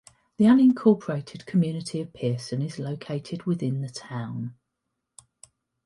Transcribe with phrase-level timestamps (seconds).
[0.37, 4.55] The unincorporated community of Pearson is located within the town.